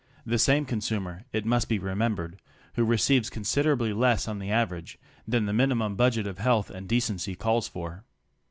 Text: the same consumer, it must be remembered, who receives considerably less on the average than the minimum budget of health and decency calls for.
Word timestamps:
the 0.25 0.39
same 0.39 0.65
consumer, 0.65 1.25
it 1.31 1.45
must 1.45 1.69
be 1.69 1.77
remembered, 1.77 2.41
who 2.73 2.83
receives 2.83 3.29
considerably 3.29 3.93
less 3.93 4.27
on 4.27 4.39
the 4.39 4.49
average 4.49 4.97
than 5.27 5.45
the 5.45 5.53
minimum 5.53 5.95
budget 5.95 6.25
of 6.25 6.39
health 6.39 6.71
and 6.71 6.89
decency 6.89 7.35
calls 7.35 7.67
for. 7.67 8.03